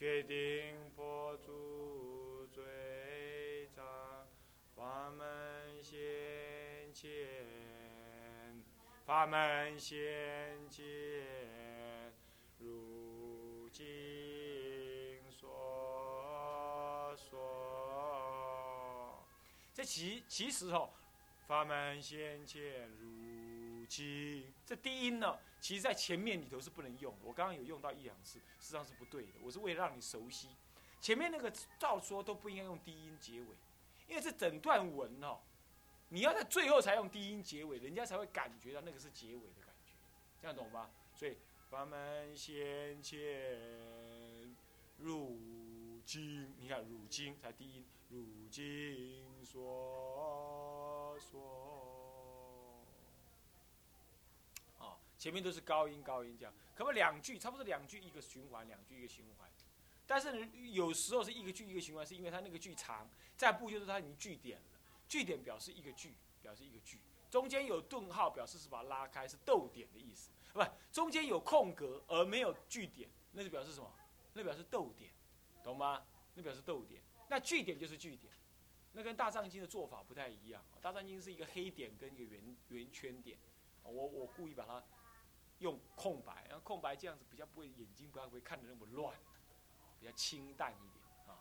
[0.05, 0.37] 决定
[0.95, 2.63] 破诸罪
[3.75, 3.83] 障，
[4.77, 5.97] 法门现
[6.93, 7.09] 前，
[9.07, 10.85] 法门现前，
[12.59, 13.83] 如今
[15.31, 17.33] 所说。
[19.73, 20.91] 这其其实哦，
[21.47, 23.14] 法门现前，如
[23.95, 27.15] 今这低音呢，其实在前面里头是不能用。
[27.23, 29.35] 我刚刚有用到一两次，实际上是不对的。
[29.41, 30.49] 我是为了让你熟悉，
[31.01, 33.47] 前面那个照说都不应该用低音结尾，
[34.09, 35.39] 因为这整段文哦，
[36.09, 39.93] 你要在最后才用低音结尾，人家才会感觉到那个是结尾的感觉，
[40.41, 40.91] 这样懂吧？
[41.15, 41.37] 所以
[41.71, 43.17] 法门先前，
[44.99, 45.39] 如
[46.05, 51.41] 今你看如今才低音，如今说说。
[54.79, 59.51] 哦，前面都是高音高音这样，可不两句，差不多两句一个循环，两句一个循环。
[60.07, 67.01] 但是有时候是一个句一个循环，是因为它那个句长，再不就是它已经句点了，句点表示一个句，表示一个句，
[67.31, 70.63] 中间有顿号表示是把它拉开，是逗点的意思，不，
[70.93, 73.91] 中间有空格而没有句点，那就表示什么？
[74.35, 75.11] 那表示逗点，
[75.63, 76.05] 懂吗？
[76.35, 77.01] 那表示逗点，
[77.31, 78.31] 那句点就是句点，
[78.93, 83.39] 那跟大藏经的做法不太一样，大藏经是一个黑点跟一个圆圆圈点，
[83.85, 84.85] 我我故意把它
[85.65, 89.17] 用空白，然后空白这样子比较不会眼睛不要会看得那么乱。
[89.99, 91.33] 比较清淡一点啊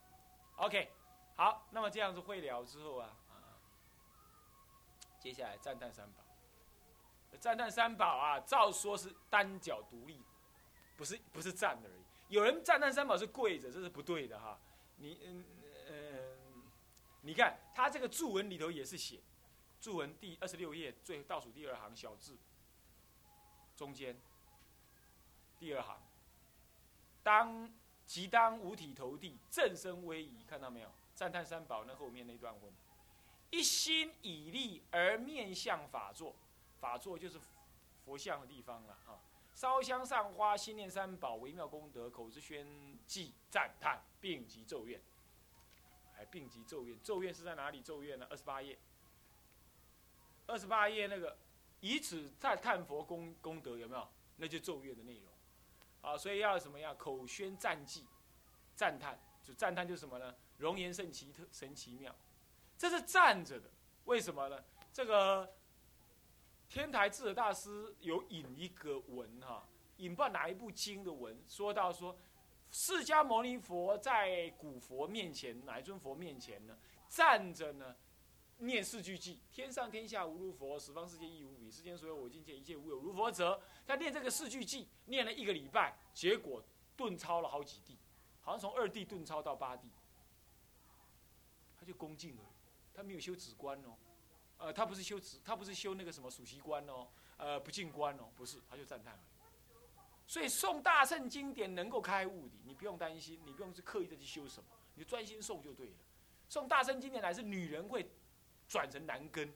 [0.56, 0.90] ，OK，
[1.36, 3.60] 好，那么这样子会了之后啊，啊，
[5.20, 6.24] 接下来赞叹三宝，
[7.38, 10.24] 赞叹三宝啊，照说是单脚独立，
[10.96, 12.04] 不是不是站而已。
[12.30, 14.58] 有人赞叹三宝是跪着，这是不对的哈。
[14.96, 15.46] 你嗯
[15.90, 16.64] 嗯，
[17.22, 19.20] 你看他这个注文里头也是写，
[19.82, 22.38] 注文第二十六页最倒数第二行小字，
[23.84, 24.16] 中间
[25.60, 26.02] 第二行，
[27.22, 27.70] 当。
[28.06, 30.92] 即当五体投地，正身威仪，看到没有？
[31.16, 32.72] 赞叹三宝那后面那段文，
[33.50, 36.36] 一心以立而面向法座，
[36.82, 37.40] 法座就是
[38.04, 39.18] 佛像的地方了啊！
[39.56, 42.68] 烧香上花，心念三宝，微妙功德，口之宣
[43.08, 45.02] 记赞叹，并及咒怨。
[46.18, 47.82] 哎并及咒怨，咒怨是在哪里？
[47.82, 48.28] 咒怨呢？
[48.30, 48.78] 二十八页，
[50.46, 51.38] 二十八页那个
[51.84, 54.08] 以此赞叹佛功功德有没有？
[54.38, 55.30] 那就咒怨的内容。
[56.00, 56.98] 啊，所以要什么样？
[56.98, 58.06] 口宣赞记，
[58.74, 60.34] 赞叹，就赞叹就是什么呢？
[60.58, 62.16] 容颜甚奇特，神奇妙，
[62.78, 63.70] 这是站着的。
[64.06, 64.64] 为什么呢？
[64.94, 65.54] 这个
[66.70, 69.68] 天台智者大师有引一个文哈，
[69.98, 72.18] 引不知道哪一部经的文，说到说，
[72.72, 76.78] 释迦牟尼佛在古佛面前，哪一尊佛面前呢？
[77.10, 77.94] 站着呢？
[78.58, 81.70] 念四句偈：天上天下无如佛，十方世界亦无比。
[81.70, 83.62] 世间所有我境界，一切无有如佛者。
[83.86, 86.64] 他念这个四句偈，念了一个礼拜，结果
[86.96, 87.98] 顿超了好几地，
[88.42, 89.90] 好像从二地顿超到八地。
[91.78, 92.44] 他就恭敬了，
[92.94, 93.98] 他没有修止观哦，
[94.58, 99.20] 呃，他不是修止，他不是修那个什么数息观哦，呃，不净观哦，不是，他就赞叹了。
[100.26, 105.94] 所以诵大圣经典能够开悟的，你不用担心，你不用去刻意的去修什么，你专心诵就对了。
[106.50, 108.10] 诵大圣经典乃是女人会。
[108.74, 109.54] 转成男根，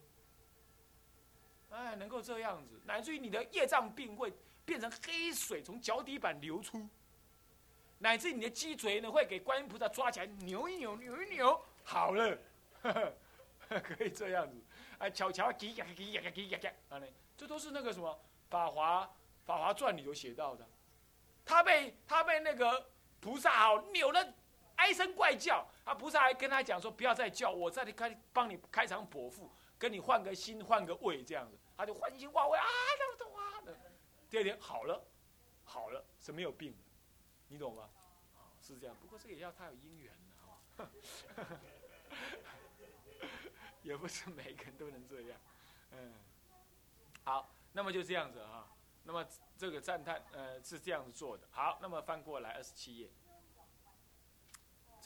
[1.71, 4.31] 哎，能够这样子，乃至于你的业障病会
[4.63, 6.87] 变成黑水从脚底板流出，
[7.97, 12.37] 乃至你的脊椎呢会给观音菩萨抓起来扭一扭，扭一扭，好了，
[13.67, 14.55] 可以这样子，
[14.99, 17.01] 哎，巧巧给呀给呀给呀叽，啊，
[17.35, 18.11] 这都是那个什么
[18.51, 19.11] 《法华
[19.45, 20.63] 法华传》里头写到的，
[21.43, 22.87] 他被他被那个
[23.19, 24.31] 菩萨好扭了。
[24.77, 25.93] 唉声怪叫，啊！
[25.93, 32.65] 菩萨还跟他讲说：“不要再叫，我这里开帮你开场剖腹，跟你换个心，换个胃，这样子。”他就换心换胃啊，
[32.97, 33.61] 那么多啊！
[34.29, 35.03] 第二天好了，
[35.63, 36.77] 好了，是没有病的，
[37.49, 37.89] 你懂吗？
[38.61, 38.95] 是这样。
[39.01, 40.13] 不过这也要他有因缘
[40.77, 40.89] 的啊，
[43.81, 45.39] 也不是每个人都能这样。
[45.91, 46.13] 嗯，
[47.23, 48.67] 好，那么就这样子啊。
[49.03, 49.25] 那么
[49.57, 51.47] 这个赞叹，呃，是这样子做的。
[51.49, 53.09] 好，那么翻过来二十七页。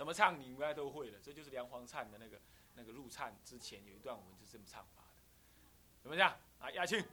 [0.02, 2.42] 怎么唱你应该都会了，这就是梁皇灿的那个
[2.74, 5.10] 那个入唱之前有一段我们就这么唱法的，
[6.02, 6.36] 怎么样？
[6.58, 7.06] 啊，亚庆，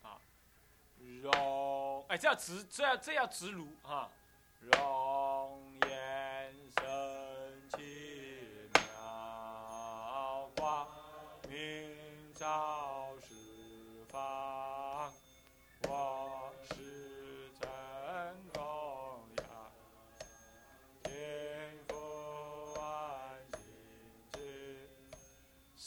[0.00, 0.18] 啊，
[1.20, 4.10] 容，哎，这要直，这要这要直如啊，
[4.60, 10.88] 容颜深奇妙，光
[11.50, 13.34] 明照十
[14.08, 15.12] 方。
[15.86, 17.07] 我是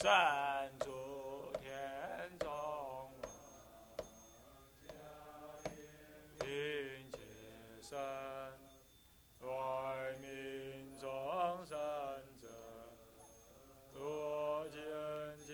[0.02, 0.10] 圣
[0.80, 1.70] 主天
[2.39, 3.14] 中王，
[6.39, 6.47] 并
[7.12, 7.20] 且
[7.84, 7.93] 生
[9.41, 9.45] 为
[10.20, 10.28] 民
[10.99, 11.08] 众
[11.68, 11.78] 生
[12.41, 12.47] 者，
[13.93, 14.82] 多见
[15.45, 15.54] 尽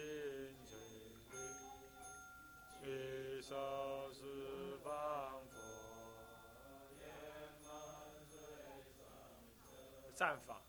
[0.63, 0.71] 罪
[2.79, 3.53] 去受
[4.13, 5.59] 十方佛，
[10.15, 10.61] 战法，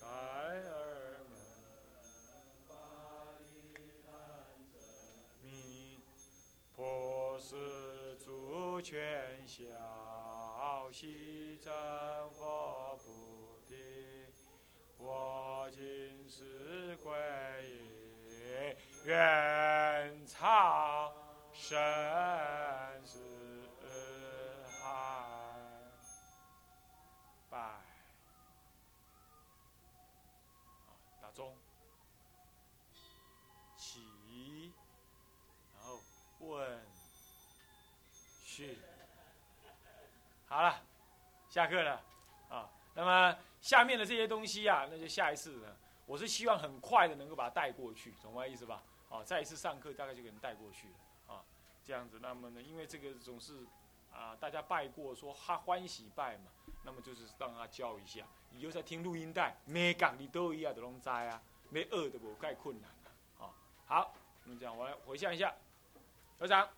[0.00, 0.97] 开尔
[8.88, 11.70] 主权小悉真
[12.30, 13.76] 佛菩提，
[14.96, 17.12] 我今是归
[17.66, 18.74] 依，
[19.04, 21.12] 愿超
[21.52, 21.76] 生
[23.04, 23.20] 死
[24.80, 24.80] 海。
[27.50, 27.58] 拜。
[30.86, 31.54] 好，打钟。
[33.76, 34.72] 起，
[35.76, 36.00] 然后
[36.40, 36.87] 问，
[38.58, 38.76] 去。
[40.48, 40.82] 好了，
[41.48, 42.02] 下课了
[42.48, 42.68] 啊。
[42.92, 45.76] 那么下面的这些东西啊，那就下一次呢。
[46.06, 48.82] 我是希望很快的能够把它带过去，懂我意思吧？
[49.10, 51.44] 啊，再一次上课大概就给人带过去了啊。
[51.84, 53.64] 这样子，那么呢，因为这个总是
[54.12, 56.50] 啊，大家拜过说哈欢喜拜嘛，
[56.82, 58.24] 那么就是让他教一下。
[58.50, 61.40] 你就在听录音带，每讲你都一样的拢在啊，
[61.70, 63.54] 没饿的不太困难了啊。
[63.86, 65.54] 好，那么这样我来回向一下，
[66.40, 66.68] 合掌。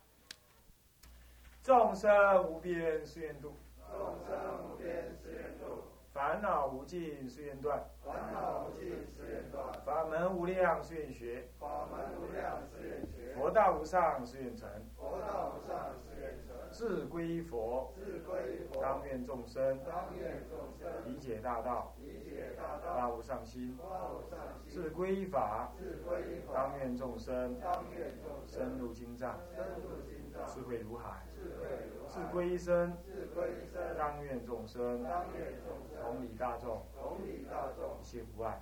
[1.63, 3.53] 众生无边誓愿度，
[3.87, 4.35] 众生
[4.65, 19.79] 无边誓愿度，烦恼无尽誓愿断，烦恼无尽誓愿断，法门无量誓愿学，法门无量誓愿学，佛道无上誓愿成，佛道无上誓愿成，志归佛，志归佛，当愿众生。
[19.85, 20.89] 当愿众生。
[21.05, 27.59] 理解大道，理解大发道，无上心；发无上心，志归法，志归法，当愿众生。
[27.59, 28.59] 当愿众生。
[28.59, 35.03] 深入经藏，深入心藏，智慧如海；智慧如志海，归一生，智归生，当愿众生。
[35.03, 36.01] 当愿众生。
[36.01, 37.97] 同理大众，同理大众。
[38.01, 38.61] 一，切无碍。